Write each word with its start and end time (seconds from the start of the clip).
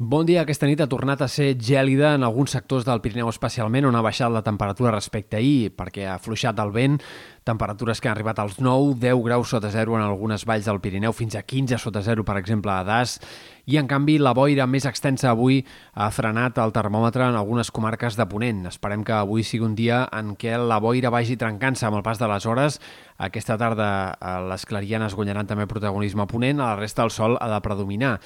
Bon 0.00 0.22
dia. 0.22 0.44
Aquesta 0.44 0.68
nit 0.70 0.78
ha 0.78 0.86
tornat 0.86 1.24
a 1.24 1.26
ser 1.26 1.56
gèlida 1.58 2.12
en 2.14 2.22
alguns 2.22 2.52
sectors 2.54 2.84
del 2.86 3.00
Pirineu 3.02 3.26
especialment, 3.32 3.88
on 3.88 3.96
ha 3.98 4.02
baixat 4.06 4.30
la 4.30 4.44
temperatura 4.46 4.92
respecte 4.94 5.34
a 5.34 5.40
ahir, 5.40 5.72
perquè 5.74 6.04
ha 6.06 6.12
afluixat 6.14 6.60
el 6.62 6.70
vent, 6.70 7.00
temperatures 7.42 7.98
que 7.98 8.06
han 8.06 8.14
arribat 8.14 8.38
als 8.38 8.60
9, 8.62 8.94
10 9.02 9.24
graus 9.24 9.50
sota 9.50 9.72
zero 9.74 9.96
en 9.96 10.04
algunes 10.04 10.44
valls 10.46 10.70
del 10.70 10.78
Pirineu, 10.78 11.10
fins 11.10 11.34
a 11.34 11.42
15 11.42 11.80
sota 11.82 12.04
zero, 12.06 12.22
per 12.22 12.36
exemple, 12.38 12.70
a 12.70 12.84
Das, 12.86 13.16
i 13.66 13.74
en 13.76 13.90
canvi 13.90 14.20
la 14.22 14.36
boira 14.38 14.68
més 14.70 14.86
extensa 14.86 15.32
avui 15.32 15.58
ha 15.92 16.06
frenat 16.14 16.62
el 16.62 16.70
termòmetre 16.72 17.26
en 17.26 17.34
algunes 17.36 17.72
comarques 17.74 18.14
de 18.16 18.28
Ponent. 18.30 18.62
Esperem 18.70 19.02
que 19.02 19.18
avui 19.18 19.42
sigui 19.42 19.66
un 19.66 19.74
dia 19.74 20.04
en 20.14 20.36
què 20.38 20.54
la 20.62 20.78
boira 20.78 21.10
vagi 21.10 21.36
trencant-se 21.36 21.90
amb 21.90 21.98
el 21.98 22.06
pas 22.06 22.22
de 22.22 22.30
les 22.30 22.46
hores. 22.46 22.78
Aquesta 23.18 23.56
tarda 23.58 23.88
eh, 24.14 24.36
les 24.46 24.64
clarianes 24.66 25.16
guanyaran 25.18 25.48
també 25.50 25.66
protagonisme 25.66 26.28
Ponent, 26.30 26.60
a 26.60 26.70
la 26.70 26.78
resta 26.78 27.02
el 27.02 27.10
sol 27.10 27.34
ha 27.40 27.50
de 27.50 27.58
predominar. 27.64 28.18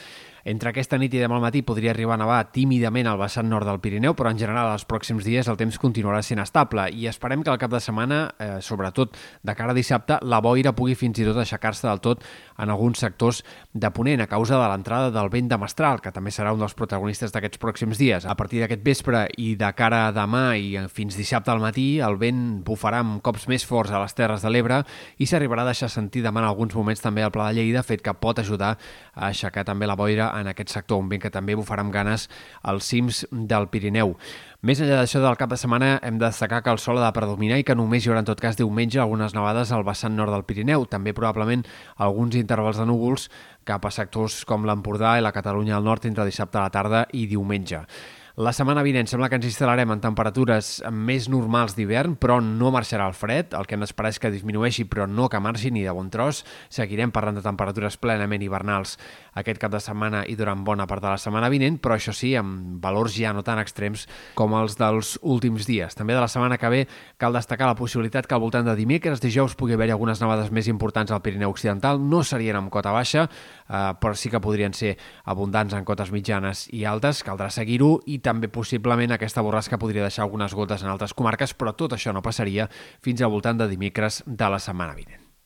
Entre 0.44 0.72
aquesta 0.72 0.98
nit 0.98 1.12
i 1.14 1.20
demà 1.22 1.36
al 1.38 1.44
matí 1.44 1.60
podria 1.62 1.92
arribar 1.92 2.16
a 2.16 2.20
nevar 2.20 2.40
tímidament 2.50 3.06
al 3.06 3.20
vessant 3.20 3.46
nord 3.46 3.68
del 3.68 3.78
Pirineu, 3.78 4.16
però 4.18 4.32
en 4.32 4.40
general 4.40 4.72
els 4.72 4.84
pròxims 4.90 5.22
dies 5.22 5.46
el 5.46 5.58
temps 5.58 5.78
continuarà 5.78 6.18
sent 6.26 6.42
estable 6.42 6.88
i 6.90 7.06
esperem 7.06 7.44
que 7.46 7.52
al 7.52 7.60
cap 7.62 7.70
de 7.70 7.78
setmana, 7.80 8.34
eh, 8.42 8.56
sobretot 8.60 9.14
de 9.42 9.54
cara 9.54 9.70
a 9.70 9.78
dissabte, 9.78 10.18
la 10.22 10.40
boira 10.42 10.74
pugui 10.74 10.96
fins 10.98 11.20
i 11.22 11.26
tot 11.28 11.38
aixecar-se 11.38 11.86
del 11.86 12.02
tot 12.02 12.26
en 12.58 12.74
alguns 12.74 12.98
sectors 12.98 13.44
de 13.72 13.90
Ponent 13.94 14.20
a 14.20 14.26
causa 14.26 14.58
de 14.58 14.66
l'entrada 14.66 15.12
del 15.14 15.30
vent 15.30 15.48
de 15.48 15.60
Mestral, 15.62 16.02
que 16.02 16.10
també 16.10 16.34
serà 16.34 16.52
un 16.52 16.58
dels 16.58 16.74
protagonistes 16.74 17.30
d'aquests 17.32 17.62
pròxims 17.62 18.02
dies. 18.02 18.26
A 18.26 18.34
partir 18.34 18.60
d'aquest 18.60 18.82
vespre 18.82 19.28
i 19.38 19.54
de 19.54 19.72
cara 19.78 20.08
a 20.08 20.12
demà 20.12 20.56
i 20.58 20.74
fins 20.90 21.16
dissabte 21.16 21.54
al 21.54 21.62
matí, 21.62 22.00
el 22.00 22.18
vent 22.18 22.64
bufarà 22.66 22.98
amb 23.06 23.22
cops 23.22 23.46
més 23.46 23.64
forts 23.64 23.94
a 23.94 24.02
les 24.02 24.18
Terres 24.18 24.42
de 24.42 24.50
l'Ebre 24.50 24.81
i 25.18 25.26
s'arribarà 25.26 25.66
a 25.66 25.70
deixar 25.72 25.90
sentir 25.92 26.22
demà 26.24 26.42
en 26.42 26.48
alguns 26.48 26.74
moments 26.74 27.02
també 27.02 27.22
al 27.22 27.32
Pla 27.34 27.50
de 27.50 27.60
Lleida, 27.60 27.82
fet 27.82 28.02
que 28.02 28.14
pot 28.14 28.38
ajudar 28.38 28.76
a 29.14 29.28
aixecar 29.28 29.64
també 29.68 29.86
la 29.86 29.96
boira 29.96 30.30
en 30.40 30.50
aquest 30.52 30.72
sector, 30.74 31.02
un 31.02 31.10
vent 31.10 31.22
que 31.22 31.30
també 31.30 31.56
bufarà 31.58 31.84
amb 31.84 31.94
ganes 31.94 32.28
als 32.62 32.88
cims 32.88 33.26
del 33.30 33.68
Pirineu. 33.68 34.16
Més 34.62 34.78
enllà 34.78 35.00
d'això 35.00 35.18
del 35.18 35.34
cap 35.40 35.50
de 35.50 35.58
setmana 35.58 35.96
hem 36.06 36.20
de 36.20 36.28
destacar 36.28 36.62
que 36.62 36.70
el 36.70 36.78
sol 36.78 37.00
ha 37.00 37.08
de 37.08 37.16
predominar 37.16 37.58
i 37.58 37.64
que 37.66 37.74
només 37.74 38.04
hi 38.04 38.12
haurà 38.12 38.22
en 38.22 38.28
tot 38.28 38.40
cas 38.40 38.56
diumenge 38.56 39.00
algunes 39.02 39.34
nevades 39.34 39.72
al 39.74 39.82
vessant 39.82 40.14
nord 40.14 40.30
del 40.30 40.46
Pirineu, 40.46 40.86
també 40.86 41.14
probablement 41.16 41.66
alguns 41.98 42.38
intervals 42.38 42.78
de 42.78 42.86
núvols 42.86 43.26
cap 43.66 43.84
a 43.84 43.90
sectors 43.90 44.44
com 44.46 44.66
l'Empordà 44.66 45.16
i 45.18 45.26
la 45.26 45.34
Catalunya 45.34 45.76
al 45.78 45.86
nord 45.86 46.06
entre 46.06 46.26
dissabte 46.28 46.60
a 46.60 46.68
la 46.68 46.74
tarda 46.74 47.06
i 47.12 47.26
diumenge. 47.26 47.82
La 48.40 48.54
setmana 48.56 48.80
vinent 48.80 49.04
sembla 49.10 49.26
que 49.28 49.36
ens 49.36 49.44
instal·larem 49.44 49.90
en 49.92 50.00
temperatures 50.00 50.78
més 50.88 51.26
normals 51.28 51.74
d'hivern, 51.76 52.14
però 52.16 52.38
no 52.40 52.70
marxarà 52.72 53.04
el 53.04 53.12
fred. 53.12 53.52
El 53.52 53.66
que 53.68 53.76
hem 53.76 53.82
d'esperar 53.84 54.08
és 54.08 54.18
que 54.22 54.30
disminueixi, 54.32 54.86
però 54.88 55.04
no 55.04 55.26
que 55.28 55.36
marxi 55.36 55.68
ni 55.68 55.82
de 55.84 55.92
bon 55.92 56.08
tros. 56.08 56.40
Seguirem 56.72 57.12
parlant 57.12 57.36
de 57.36 57.42
temperatures 57.44 57.98
plenament 58.00 58.40
hivernals 58.40 58.94
aquest 59.36 59.60
cap 59.60 59.74
de 59.74 59.80
setmana 59.84 60.22
i 60.24 60.36
durant 60.38 60.62
bona 60.64 60.86
part 60.88 61.04
de 61.04 61.10
la 61.10 61.18
setmana 61.20 61.50
vinent, 61.52 61.76
però 61.84 61.98
això 61.98 62.14
sí, 62.16 62.30
amb 62.40 62.80
valors 62.80 63.18
ja 63.18 63.34
no 63.36 63.42
tan 63.44 63.60
extrems 63.60 64.06
com 64.38 64.56
els 64.56 64.78
dels 64.80 65.18
últims 65.20 65.68
dies. 65.68 65.92
També 65.92 66.16
de 66.16 66.24
la 66.24 66.30
setmana 66.32 66.56
que 66.56 66.72
ve 66.72 66.80
cal 67.20 67.36
destacar 67.36 67.68
la 67.68 67.76
possibilitat 67.76 68.24
que 68.24 68.38
al 68.38 68.40
voltant 68.40 68.64
de 68.64 68.78
dimecres, 68.80 69.20
dijous, 69.20 69.58
pugui 69.60 69.76
haver-hi 69.76 69.92
algunes 69.92 70.24
nevades 70.24 70.48
més 70.48 70.72
importants 70.72 71.12
al 71.12 71.20
Pirineu 71.20 71.52
Occidental. 71.52 72.00
No 72.00 72.24
serien 72.24 72.56
amb 72.56 72.72
cota 72.72 72.96
baixa, 72.96 73.28
eh, 73.28 73.84
però 74.00 74.16
sí 74.16 74.32
que 74.32 74.40
podrien 74.40 74.72
ser 74.72 74.96
abundants 75.28 75.76
en 75.76 75.84
cotes 75.84 76.16
mitjanes 76.16 76.64
i 76.72 76.86
altes. 76.88 77.20
Caldrà 77.28 77.52
seguir-ho 77.52 77.98
i 78.08 78.21
també 78.22 78.50
possiblement 78.52 79.12
aquesta 79.14 79.44
borrasca 79.44 79.80
podria 79.82 80.06
deixar 80.06 80.24
algunes 80.26 80.54
gotes 80.54 80.82
en 80.82 80.92
altres 80.92 81.14
comarques, 81.14 81.54
però 81.54 81.74
tot 81.76 81.98
això 81.98 82.14
no 82.14 82.24
passaria 82.24 82.70
fins 83.02 83.22
al 83.22 83.34
voltant 83.34 83.58
de 83.60 83.68
dimecres 83.70 84.22
de 84.26 84.48
la 84.48 84.62
setmana 84.62 84.96
vinent. 84.98 85.21